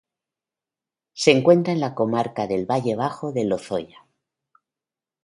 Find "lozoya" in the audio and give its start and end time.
3.49-4.07